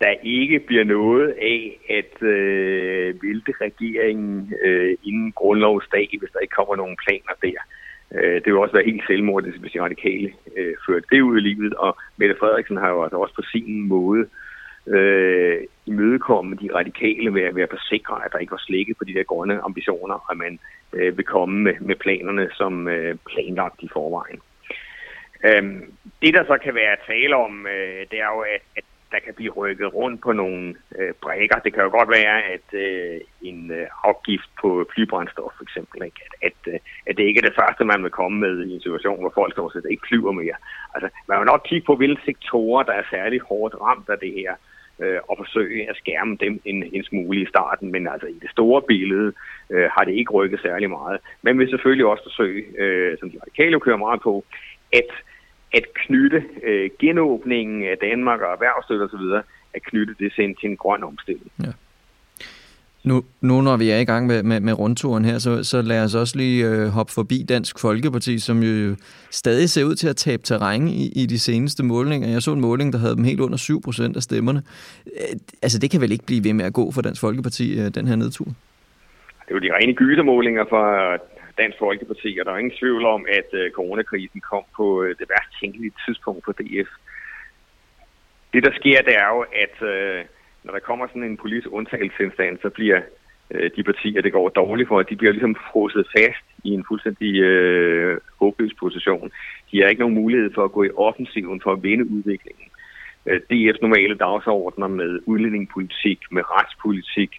der 0.00 0.14
ikke 0.22 0.58
bliver 0.58 0.84
noget 0.84 1.28
af 1.30 1.78
at 1.90 2.22
øh, 2.22 3.22
vælte 3.22 3.52
regeringen 3.60 4.54
øh, 4.62 4.96
inden 5.04 5.32
grundlovsdag, 5.32 6.08
hvis 6.18 6.30
der 6.32 6.38
ikke 6.38 6.54
kommer 6.54 6.76
nogen 6.76 6.96
planer 7.06 7.34
der. 7.42 7.58
Øh, 8.14 8.34
det 8.34 8.46
vil 8.46 8.56
også 8.56 8.74
være 8.74 8.90
helt 8.90 9.06
selvmordigt, 9.06 9.56
hvis 9.56 9.72
de 9.72 9.82
radikale 9.82 10.32
øh, 10.56 10.74
fører 10.86 11.00
det 11.12 11.20
ud 11.20 11.36
i 11.38 11.40
livet, 11.40 11.74
og 11.74 11.96
Mette 12.16 12.36
Frederiksen 12.40 12.76
har 12.76 12.90
jo 12.90 13.02
altså 13.02 13.16
også 13.16 13.34
på 13.34 13.42
sin 13.42 13.88
måde 13.88 14.28
øh, 14.86 15.60
imødekomme 15.86 16.56
de 16.56 16.74
radikale 16.74 17.34
ved 17.34 17.62
at 17.62 17.70
forsikre, 17.70 18.24
at 18.24 18.32
der 18.32 18.38
ikke 18.38 18.50
var 18.50 18.64
slækket 18.66 18.96
på 18.98 19.04
de 19.04 19.14
der 19.14 19.22
grønne 19.22 19.60
ambitioner, 19.60 20.30
og 20.30 20.36
man 20.36 20.58
øh, 20.92 21.16
vil 21.16 21.24
komme 21.24 21.58
med, 21.62 21.74
med 21.80 21.96
planerne 21.96 22.48
som 22.54 22.88
øh, 22.88 23.16
planlagt 23.26 23.82
i 23.82 23.88
forvejen. 23.92 24.40
Øhm, 25.44 25.92
det, 26.22 26.34
der 26.34 26.44
så 26.44 26.58
kan 26.64 26.74
være 26.74 26.96
tale 27.06 27.36
om, 27.36 27.66
øh, 27.66 28.06
det 28.10 28.20
er 28.20 28.30
jo, 28.34 28.40
at, 28.40 28.62
at 28.76 28.84
der 29.12 29.18
kan 29.24 29.34
blive 29.34 29.52
rykket 29.52 29.94
rundt 29.94 30.20
på 30.22 30.32
nogle 30.32 30.74
øh, 30.98 31.12
brækker. 31.22 31.58
Det 31.64 31.74
kan 31.74 31.82
jo 31.82 31.90
godt 31.90 32.10
være, 32.10 32.42
at 32.54 32.68
øh, 32.72 33.20
en 33.42 33.70
øh, 33.70 33.86
afgift 34.04 34.50
på 34.60 34.86
flybrændstof 34.94 35.52
for 35.56 35.62
eksempel, 35.62 36.02
ikke? 36.04 36.20
At, 36.26 36.52
at, 36.66 36.72
øh, 36.72 36.78
at 37.06 37.16
det 37.16 37.24
ikke 37.24 37.40
er 37.40 37.48
det 37.48 37.58
første, 37.60 37.84
man 37.84 38.02
vil 38.02 38.10
komme 38.10 38.38
med 38.40 38.66
i 38.66 38.74
en 38.74 38.80
situation, 38.80 39.20
hvor 39.20 39.32
folk 39.34 39.52
stort 39.52 39.72
set 39.72 39.90
ikke 39.90 40.08
flyver 40.08 40.32
mere. 40.32 40.58
Altså, 40.94 41.08
man 41.28 41.38
vil 41.38 41.46
nok 41.46 41.62
kigge 41.68 41.86
på, 41.86 41.96
hvilke 41.96 42.22
sektorer, 42.24 42.82
der 42.82 42.92
er 42.92 43.10
særligt 43.10 43.42
hårdt 43.42 43.74
ramt 43.80 44.08
af 44.08 44.18
det 44.18 44.32
her, 44.32 44.54
øh, 45.02 45.20
og 45.28 45.34
forsøge 45.38 45.90
at 45.90 45.96
skærme 45.96 46.36
dem 46.40 46.60
en, 46.64 46.84
en 46.92 47.04
smule 47.04 47.40
i 47.42 47.46
starten. 47.46 47.92
Men 47.92 48.08
altså 48.08 48.26
i 48.26 48.38
det 48.42 48.50
store 48.50 48.82
billede 48.82 49.32
øh, 49.70 49.88
har 49.94 50.04
det 50.04 50.14
ikke 50.14 50.32
rykket 50.32 50.60
særlig 50.60 50.90
meget. 50.90 51.18
Men 51.42 51.58
vil 51.58 51.70
selvfølgelig 51.70 52.06
også 52.06 52.22
forsøge, 52.22 52.62
øh, 52.78 53.18
som 53.18 53.30
de 53.30 53.38
radikale 53.40 53.80
kører 53.80 53.96
meget 53.96 54.20
på, 54.20 54.44
at 54.92 55.10
at 55.72 55.84
knytte 55.94 56.44
øh, 56.62 56.90
genåbningen 56.98 57.82
af 57.82 57.98
Danmark 57.98 58.40
og 58.40 58.52
erhvervsstøtte 58.52 59.02
osv., 59.02 59.44
at 59.74 59.82
knytte 59.82 60.14
det 60.18 60.32
til 60.34 60.44
en, 60.44 60.54
til 60.54 60.70
en 60.70 60.76
grøn 60.76 61.04
omstilling. 61.04 61.50
Ja. 61.64 61.72
Nu, 63.04 63.22
nu 63.40 63.60
når 63.60 63.76
vi 63.76 63.90
er 63.90 63.98
i 63.98 64.04
gang 64.04 64.26
med, 64.26 64.42
med, 64.42 64.60
med 64.60 64.72
rundturen 64.78 65.24
her, 65.24 65.38
så, 65.38 65.64
så 65.64 65.82
lad 65.82 66.04
os 66.04 66.14
også 66.14 66.36
lige 66.36 66.66
øh, 66.68 66.88
hoppe 66.88 67.12
forbi 67.12 67.44
Dansk 67.48 67.78
Folkeparti, 67.80 68.38
som 68.38 68.62
jo 68.62 68.96
stadig 69.30 69.70
ser 69.70 69.84
ud 69.84 69.94
til 69.94 70.08
at 70.08 70.16
tabe 70.16 70.42
terræn 70.42 70.88
i, 70.88 71.12
i 71.22 71.26
de 71.26 71.38
seneste 71.38 71.84
målinger. 71.84 72.28
Jeg 72.28 72.42
så 72.42 72.52
en 72.52 72.60
måling, 72.60 72.92
der 72.92 72.98
havde 72.98 73.16
dem 73.16 73.24
helt 73.24 73.40
under 73.40 73.56
7 73.56 73.82
procent 73.82 74.16
af 74.16 74.22
stemmerne. 74.22 74.62
Øh, 75.06 75.38
altså 75.62 75.78
det 75.78 75.90
kan 75.90 76.00
vel 76.00 76.12
ikke 76.12 76.26
blive 76.26 76.44
ved 76.44 76.52
med 76.52 76.64
at 76.64 76.72
gå 76.72 76.92
for 76.92 77.02
Dansk 77.02 77.20
Folkeparti, 77.20 77.80
øh, 77.80 77.88
den 77.94 78.06
her 78.06 78.16
nedtur? 78.16 78.44
Det 78.44 79.50
er 79.50 79.54
jo 79.54 79.60
de 79.60 79.74
rene 79.76 79.94
gysermålinger 79.94 80.64
for 80.68 80.84
Dansk 81.58 81.78
Folkeparti, 81.78 82.38
og 82.40 82.46
der 82.46 82.52
er 82.52 82.58
ingen 82.58 82.78
tvivl 82.80 83.04
om, 83.04 83.26
at 83.38 83.48
øh, 83.52 83.70
coronakrisen 83.70 84.40
kom 84.40 84.64
på 84.76 85.02
øh, 85.02 85.16
det 85.18 85.26
værst 85.28 85.60
tænkelige 85.60 85.92
tidspunkt 86.06 86.44
for 86.44 86.52
DF. 86.52 86.90
Det, 88.52 88.64
der 88.64 88.72
sker, 88.80 89.02
det 89.02 89.14
er 89.24 89.28
jo, 89.34 89.40
at 89.64 89.76
øh, 89.92 90.24
når 90.64 90.72
der 90.72 90.80
kommer 90.88 91.06
sådan 91.06 91.22
en 91.22 91.36
politisk 91.36 91.68
undtagelsesindstand, 91.70 92.58
så 92.62 92.68
bliver 92.70 93.00
øh, 93.50 93.70
de 93.76 93.82
partier, 93.82 94.22
det 94.22 94.32
går 94.32 94.48
dårligt 94.48 94.88
for, 94.88 94.98
at 95.00 95.10
de 95.10 95.16
bliver 95.16 95.32
ligesom 95.32 95.56
frosset 95.72 96.06
fast 96.16 96.44
i 96.64 96.70
en 96.70 96.84
fuldstændig 96.88 97.32
øh, 97.40 98.20
håbløs 98.40 98.74
position. 98.80 99.30
De 99.70 99.80
har 99.80 99.88
ikke 99.88 100.00
nogen 100.00 100.20
mulighed 100.22 100.50
for 100.54 100.64
at 100.64 100.72
gå 100.72 100.82
i 100.84 100.90
offensiven 100.96 101.60
for 101.60 101.72
at 101.72 101.82
vinde 101.82 102.10
udviklingen. 102.10 102.68
Øh, 103.26 103.40
DF's 103.52 103.82
normale 103.82 104.14
dagsordner 104.14 104.88
med 104.88 105.20
udlændingepolitik, 105.26 106.20
med 106.30 106.42
retspolitik, 106.56 107.30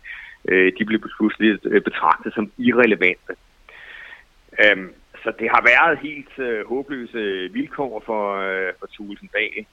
øh, 0.48 0.72
de 0.80 0.86
blev 0.86 1.00
pludselig 1.18 1.60
øh, 1.66 1.82
betragtet 1.82 2.34
som 2.34 2.52
irrelevante. 2.58 3.34
Øhm, 4.64 4.94
så 5.24 5.34
det 5.40 5.50
har 5.50 5.62
været 5.72 6.00
helt 6.00 6.40
øh, 6.40 6.68
håbløse 6.68 7.50
vilkår 7.54 8.04
for, 8.06 8.24
øh, 8.36 8.74
for 8.80 8.88
Thulesen 8.94 9.30
Dag. 9.34 9.68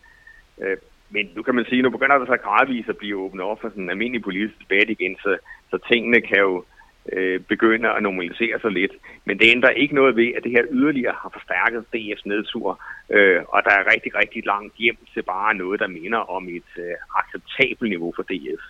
Øh, 0.62 0.76
men 1.10 1.30
nu 1.36 1.42
kan 1.42 1.54
man 1.54 1.64
sige, 1.64 1.82
nu 1.82 1.90
begynder 1.90 2.18
der 2.18 2.26
så 2.26 2.36
gradvist 2.36 2.88
at 2.88 2.96
blive 2.96 3.16
åbnet 3.16 3.44
op 3.44 3.60
for 3.60 3.68
sådan 3.68 3.82
en 3.82 3.90
almindelig 3.90 4.22
politisk 4.22 4.54
debat 4.60 4.90
igen, 4.90 5.16
så, 5.16 5.38
så 5.70 5.78
tingene 5.88 6.20
kan 6.20 6.38
jo 6.38 6.64
øh, 7.12 7.40
begynde 7.40 7.88
at 7.90 8.02
normalisere 8.02 8.60
sig 8.60 8.70
lidt. 8.70 8.92
Men 9.24 9.38
det 9.38 9.50
ændrer 9.50 9.70
ikke 9.70 9.94
noget 9.94 10.16
ved, 10.16 10.32
at 10.36 10.44
det 10.44 10.52
her 10.52 10.64
yderligere 10.70 11.14
har 11.22 11.30
forstærket 11.32 11.84
DF's 11.94 12.22
nedtur, 12.24 12.80
øh, 13.10 13.42
og 13.48 13.62
der 13.64 13.70
er 13.70 13.92
rigtig, 13.92 14.14
rigtig 14.14 14.46
langt 14.46 14.74
hjem 14.76 14.96
til 15.14 15.22
bare 15.22 15.54
noget, 15.54 15.80
der 15.80 15.86
minder 15.86 16.18
om 16.18 16.48
et 16.48 16.72
øh, 16.78 16.94
acceptabelt 17.20 17.90
niveau 17.90 18.12
for 18.16 18.22
DF. 18.22 18.62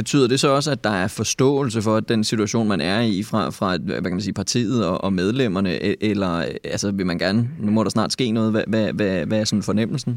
Betyder 0.00 0.28
det 0.28 0.40
så 0.40 0.48
også, 0.48 0.70
at 0.76 0.84
der 0.84 0.96
er 1.04 1.08
forståelse 1.20 1.78
for 1.82 2.00
den 2.12 2.24
situation, 2.24 2.68
man 2.68 2.80
er 2.80 3.00
i 3.00 3.18
fra, 3.30 3.40
fra 3.58 3.68
hvad 4.00 4.08
kan 4.10 4.18
man 4.18 4.26
sige, 4.28 4.40
partiet 4.42 4.80
og, 4.90 4.96
og 5.04 5.12
medlemmerne, 5.12 5.72
e- 5.88 6.00
eller 6.10 6.32
altså, 6.74 6.86
vil 6.98 7.06
man 7.06 7.18
gerne, 7.18 7.40
nu 7.64 7.70
må 7.72 7.80
der 7.84 7.90
snart 7.90 8.12
ske 8.12 8.30
noget, 8.30 8.50
hvad, 8.54 8.64
hvad, 8.72 8.92
hvad, 8.98 9.26
hvad 9.26 9.40
er 9.40 9.44
sådan 9.44 9.68
fornemmelsen? 9.70 10.12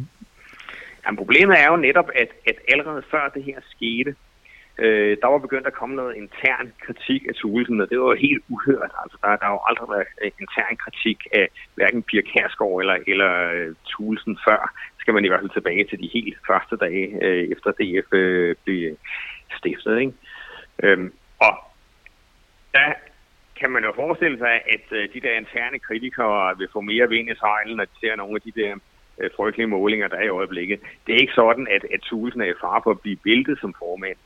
Jamen, 1.04 1.18
problemet 1.18 1.56
er 1.64 1.68
jo 1.72 1.78
netop, 1.88 2.10
at, 2.16 2.30
at 2.50 2.58
allerede 2.74 3.04
før 3.12 3.32
det 3.36 3.44
her 3.44 3.60
skete, 3.76 4.12
øh, 4.84 5.18
der 5.22 5.28
var 5.34 5.38
begyndt 5.46 5.68
at 5.68 5.80
komme 5.80 5.96
noget 5.96 6.16
intern 6.22 6.68
kritik 6.86 7.22
af 7.30 7.36
Thulesen, 7.36 7.82
og 7.82 7.90
det 7.90 8.00
var 8.00 8.08
jo 8.14 8.26
helt 8.28 8.44
uhørt. 8.54 8.92
Altså, 9.04 9.18
der, 9.22 9.30
der 9.40 9.46
har 9.46 9.56
jo 9.58 9.64
aldrig 9.70 9.88
været 9.96 10.08
øh, 10.24 10.32
intern 10.42 10.76
kritik 10.84 11.20
af 11.40 11.46
hverken 11.76 12.04
Pia 12.04 12.22
Kærsgaard 12.32 12.80
eller, 12.82 12.98
eller 13.12 13.32
uh, 13.58 13.76
Thulesen 13.92 14.36
før. 14.48 14.62
Skal 15.02 15.14
man 15.14 15.26
i 15.26 15.28
hvert 15.28 15.44
fald 15.44 15.58
tilbage 15.58 15.86
til 15.90 16.00
de 16.04 16.10
helt 16.18 16.38
første 16.50 16.76
dage, 16.86 17.06
øh, 17.26 17.44
efter 17.54 17.70
DF 17.78 18.10
øh, 18.14 18.56
blev 18.66 18.82
stiftet. 19.58 20.00
Ikke? 20.00 20.14
Øhm, 20.84 21.14
og 21.40 21.54
der 22.74 22.94
kan 23.60 23.72
man 23.72 23.84
jo 23.84 23.92
forestille 23.96 24.38
sig, 24.38 24.54
at 24.76 24.86
øh, 24.92 25.10
de 25.14 25.22
der 25.22 25.34
interne 25.42 25.80
kritikere 25.80 26.58
vil 26.58 26.68
få 26.74 26.82
mere 26.82 27.10
vind 27.10 27.30
i 27.30 27.36
sejlen, 27.36 27.76
når 27.78 27.86
de 27.86 28.00
ser 28.00 28.16
nogle 28.16 28.36
af 28.36 28.42
de 28.42 28.62
der 28.62 28.76
øh, 29.20 29.30
frygtelige 29.36 29.68
målinger, 29.68 30.08
der 30.08 30.18
er 30.18 30.28
i 30.28 30.38
øjeblikket. 30.40 30.80
Det 31.08 31.16
er 31.16 31.20
ikke 31.20 31.40
sådan, 31.42 31.68
at, 31.76 31.84
at 31.94 32.02
Thulesen 32.02 32.42
er 32.42 32.46
i 32.46 32.62
fare 32.62 32.82
på 32.82 32.90
at 32.90 33.02
blive 33.02 33.18
væltet 33.26 33.60
som 33.60 33.76
formand. 33.80 34.20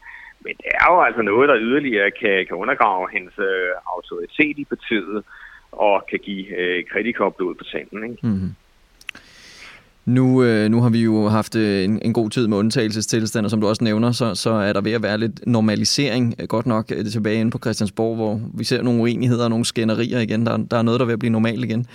Men 0.43 0.53
det 0.57 0.69
er 0.81 0.87
jo 0.93 1.01
altså 1.01 1.21
noget, 1.21 1.49
der 1.49 1.57
yderligere 1.59 2.11
kan, 2.11 2.45
kan 2.47 2.55
undergrave 2.63 3.09
hans 3.15 3.33
øh, 3.39 3.71
autoritet 3.95 4.57
i 4.57 4.65
partiet 4.65 5.23
og 5.71 6.05
kan 6.09 6.19
give 6.19 6.45
øh, 6.59 6.85
kritikere 6.91 7.31
blod 7.31 7.55
på 7.55 7.63
tanden. 7.63 8.03
Ikke? 8.03 8.27
Mm-hmm. 8.27 8.51
Nu, 10.07 10.43
øh, 10.43 10.69
nu 10.69 10.81
har 10.81 10.89
vi 10.89 11.03
jo 11.03 11.27
haft 11.27 11.55
øh, 11.55 11.83
en, 11.83 11.99
en 12.01 12.13
god 12.13 12.29
tid 12.29 12.47
med 12.47 12.57
undtagelsestilstander, 12.57 13.49
som 13.49 13.61
du 13.61 13.67
også 13.67 13.83
nævner, 13.83 14.11
så, 14.11 14.35
så 14.35 14.49
er 14.49 14.73
der 14.73 14.81
ved 14.81 14.91
at 14.91 15.03
være 15.03 15.17
lidt 15.17 15.47
normalisering, 15.47 16.35
øh, 16.39 16.47
godt 16.47 16.65
nok 16.65 16.89
det 16.89 17.11
tilbage 17.11 17.39
inde 17.39 17.51
på 17.51 17.59
Christiansborg, 17.59 18.15
hvor 18.15 18.41
vi 18.53 18.63
ser 18.63 18.81
nogle 18.81 19.01
uenigheder 19.01 19.43
og 19.43 19.49
nogle 19.49 19.65
skænderier 19.65 20.19
igen. 20.19 20.45
Der, 20.45 20.57
der 20.57 20.77
er 20.77 20.81
noget, 20.81 20.99
der 20.99 21.03
er 21.03 21.07
ved 21.07 21.13
at 21.13 21.19
blive 21.19 21.31
normalt 21.31 21.65
igen. 21.65 21.85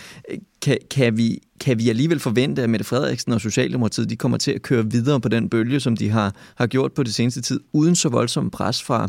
Kan, 0.62 0.78
kan, 0.90 1.16
vi, 1.16 1.38
kan 1.64 1.78
vi 1.78 1.88
alligevel 1.88 2.20
forvente, 2.20 2.62
at 2.62 2.70
Mette 2.70 2.86
Frederiksen 2.86 3.32
og 3.32 3.40
Socialdemokratiet 3.40 4.10
de 4.10 4.16
kommer 4.16 4.38
til 4.38 4.52
at 4.52 4.62
køre 4.62 4.84
videre 4.90 5.20
på 5.20 5.28
den 5.28 5.48
bølge, 5.48 5.80
som 5.80 5.96
de 5.96 6.10
har, 6.10 6.34
har 6.56 6.66
gjort 6.66 6.92
på 6.92 7.02
det 7.02 7.14
seneste 7.14 7.42
tid, 7.42 7.60
uden 7.72 7.94
så 7.94 8.08
voldsom 8.08 8.50
pres 8.50 8.82
fra, 8.82 9.08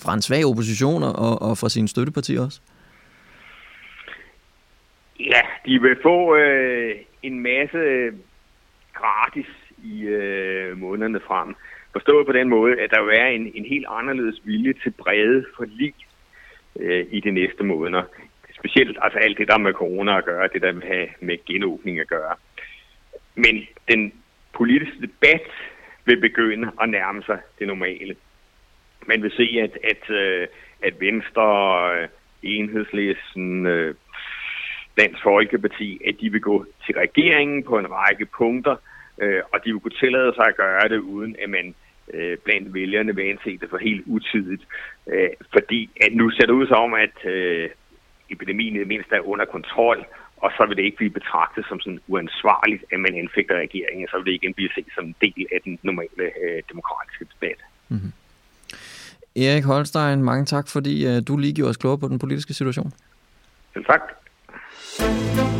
fra 0.00 0.14
en 0.14 0.22
svag 0.22 0.46
opposition 0.46 1.02
og, 1.02 1.42
og 1.42 1.58
fra 1.58 1.68
sine 1.68 1.88
støttepartier 1.88 2.40
også? 2.40 2.60
Ja, 5.20 5.40
de 5.66 5.80
vil 5.80 5.96
få 6.02 6.36
øh, 6.36 6.94
en 7.22 7.40
masse 7.40 7.78
gratis 8.94 9.46
i 9.84 10.02
øh, 10.02 10.78
månederne 10.78 11.20
frem. 11.20 11.54
Forstået 11.92 12.26
på 12.26 12.32
den 12.32 12.48
måde, 12.48 12.80
at 12.80 12.90
der 12.90 13.02
vil 13.02 13.12
være 13.12 13.34
en, 13.34 13.52
en 13.54 13.64
helt 13.64 13.86
anderledes 13.88 14.40
vilje 14.44 14.72
til 14.72 14.90
brede 14.90 15.44
forlig 15.56 15.94
øh, 16.80 17.06
i 17.10 17.20
de 17.20 17.30
næste 17.30 17.64
måneder. 17.64 18.02
Specielt 18.58 18.98
altså 19.02 19.18
alt 19.18 19.38
det, 19.38 19.48
der 19.48 19.58
med 19.58 19.72
corona 19.72 20.18
at 20.18 20.24
gøre, 20.24 20.48
det 20.52 20.62
der 20.62 20.72
med, 20.72 21.08
med 21.20 21.44
genåbning 21.46 22.00
at 22.00 22.08
gøre. 22.08 22.34
Men 23.34 23.66
den 23.88 24.12
politiske 24.52 25.00
debat 25.00 25.50
vil 26.04 26.20
begynde 26.20 26.70
at 26.80 26.88
nærme 26.88 27.22
sig 27.22 27.38
det 27.58 27.66
normale. 27.66 28.16
Man 29.06 29.22
vil 29.22 29.32
se, 29.32 29.58
at, 29.62 29.78
at, 29.84 30.10
øh, 30.10 30.46
at 30.82 31.00
Venstre, 31.00 31.46
øh, 31.96 32.08
Enhedslisten, 32.42 33.66
øh, 33.66 33.94
Dansk 35.00 35.22
Folkeparti, 35.22 36.00
at 36.08 36.14
de 36.20 36.30
vil 36.30 36.40
gå 36.40 36.66
til 36.86 36.94
regeringen 36.94 37.62
på 37.62 37.78
en 37.78 37.90
række 37.90 38.26
punkter, 38.26 38.76
øh, 39.18 39.42
og 39.52 39.60
de 39.64 39.72
vil 39.72 39.80
kunne 39.80 40.00
tillade 40.00 40.32
sig 40.34 40.46
at 40.48 40.56
gøre 40.56 40.88
det, 40.88 40.98
uden 40.98 41.36
at 41.42 41.50
man 41.50 41.74
øh, 42.14 42.38
blandt 42.44 42.74
vælgerne 42.74 43.14
vil 43.14 43.30
anse 43.30 43.58
det 43.58 43.70
for 43.70 43.78
helt 43.78 44.02
utidigt. 44.06 44.62
Øh, 45.06 45.28
fordi 45.52 45.90
at 46.00 46.12
nu 46.12 46.30
ser 46.30 46.46
det 46.46 46.52
ud 46.52 46.66
som, 46.66 46.94
at 46.94 47.16
øh, 47.32 47.70
epidemien 48.30 48.76
i 48.76 48.78
det 48.78 48.88
mindste 48.88 49.14
er 49.14 49.28
under 49.28 49.44
kontrol, 49.44 50.06
og 50.36 50.50
så 50.56 50.66
vil 50.66 50.76
det 50.76 50.84
ikke 50.84 50.96
blive 50.96 51.10
betragtet 51.10 51.66
som 51.68 51.80
sådan 51.80 52.00
uansvarligt, 52.08 52.84
at 52.92 53.00
man 53.00 53.14
anfægter 53.14 53.54
regeringen, 53.54 54.08
så 54.08 54.16
vil 54.16 54.26
det 54.26 54.32
ikke 54.32 54.52
blive 54.56 54.70
set 54.74 54.86
som 54.94 55.04
en 55.04 55.16
del 55.20 55.46
af 55.54 55.60
den 55.64 55.78
normale 55.82 56.26
øh, 56.44 56.62
demokratiske 56.72 57.24
debat. 57.32 57.60
Mm-hmm. 57.88 58.12
Erik 59.36 59.64
Holstein, 59.64 60.22
mange 60.22 60.44
tak, 60.44 60.68
fordi 60.68 60.94
uh, 61.06 61.22
du 61.28 61.36
lige 61.36 61.54
gjorde 61.54 61.70
os 61.70 61.76
klogere 61.76 61.98
på 61.98 62.08
den 62.08 62.18
politiske 62.18 62.54
situation. 62.54 62.92
Selv 63.72 63.84
tak. 63.84 64.00
Thank 64.96 65.38
you. 65.38 65.53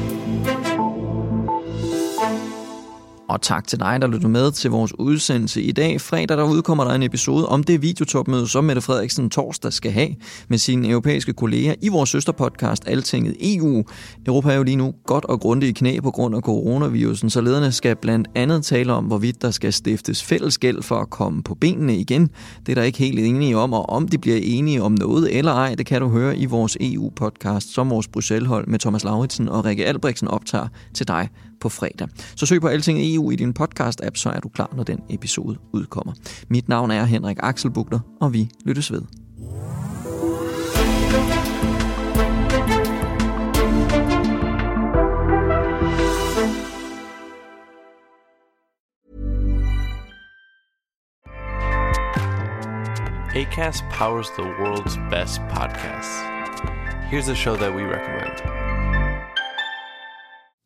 Og 3.29 3.43
tak 3.43 3.67
til 3.69 3.81
dig, 3.81 4.01
der 4.01 4.07
lytter 4.07 4.29
med 4.29 4.53
til 4.53 4.71
vores 4.71 4.99
udsendelse 4.99 5.63
i 5.63 5.73
dag. 5.73 6.01
Fredag 6.01 6.37
der 6.37 6.45
udkommer 6.45 6.85
der 6.85 6.91
en 6.91 7.03
episode 7.03 7.49
om 7.49 7.63
det 7.63 7.83
videotopmøde, 7.83 8.49
som 8.49 8.65
Mette 8.65 8.83
Frederiksen 8.83 9.31
torsdag 9.31 9.73
skal 9.73 9.93
have 9.93 10.09
med 10.49 10.59
sine 10.59 10.89
europæiske 10.89 11.33
kolleger 11.33 11.75
i 11.83 11.89
vores 11.89 12.11
søsterpodcast 12.11 12.89
Altinget 12.89 13.37
EU. 13.41 13.85
Europa 14.27 14.53
er 14.53 14.57
jo 14.57 14.63
lige 14.63 14.77
nu 14.77 14.95
godt 15.07 15.25
og 15.25 15.41
grundigt 15.41 15.71
i 15.71 15.73
knæ 15.73 16.01
på 16.01 16.11
grund 16.11 16.37
af 16.37 16.41
coronavirusen, 16.41 17.31
så 17.31 17.41
lederne 17.41 17.73
skal 17.73 17.97
blandt 17.97 18.29
andet 18.35 18.65
tale 18.65 18.93
om, 18.93 19.05
hvorvidt 19.05 19.43
der 19.43 19.51
skal 19.51 19.73
stiftes 19.73 20.23
fælles 20.23 20.59
gæld 20.59 20.83
for 20.83 20.97
at 20.97 21.11
komme 21.11 21.43
på 21.43 21.55
benene 21.55 21.97
igen. 21.97 22.31
Det 22.67 22.73
er 22.73 22.75
der 22.75 22.83
ikke 22.83 22.99
helt 22.99 23.19
enige 23.19 23.59
om, 23.59 23.73
og 23.73 23.91
om 23.91 24.09
de 24.09 24.19
bliver 24.19 24.39
enige 24.43 24.83
om 24.83 24.93
noget 24.93 25.39
eller 25.39 25.53
ej, 25.53 25.75
det 25.75 25.87
kan 25.87 26.01
du 26.01 26.09
høre 26.09 26.37
i 26.37 26.47
vores 26.47 26.77
EU-podcast, 26.81 27.75
som 27.75 27.91
vores 27.91 28.09
Bruxelles-hold 28.09 28.67
med 28.67 28.79
Thomas 28.79 29.05
Lauritsen 29.05 29.49
og 29.49 29.65
Rikke 29.65 29.87
Albrechtsen 29.87 30.29
optager 30.29 30.69
til 30.95 31.09
dig 31.09 31.29
på 31.61 31.69
fredag. 31.69 32.09
Så 32.37 32.47
søg 32.47 32.61
på 32.61 32.69
Altinget 32.69 33.14
EU 33.14 33.14
EU 33.15 33.31
i 33.31 33.37
din 33.37 33.53
podcast-app, 33.53 34.17
så 34.17 34.31
er 34.31 34.41
du 34.41 34.49
klar, 34.49 34.73
når 34.77 34.83
den 34.83 35.01
episode 35.11 35.59
udkommer. 35.73 36.13
Mit 36.49 36.69
navn 36.69 36.91
er 36.91 37.05
Henrik 37.05 37.37
Axelbugter, 37.41 38.01
og 38.21 38.33
vi 38.33 38.51
lyttes 38.65 38.93
ved. 38.93 39.03
ACAST 53.35 53.83
powers 53.91 54.31
the 54.31 54.45
world's 54.45 54.97
best 55.11 55.41
podcasts. 55.49 56.23
Here's 57.11 57.29
a 57.29 57.35
show 57.35 57.57
that 57.57 57.75
we 57.75 57.83
recommend. 57.83 58.64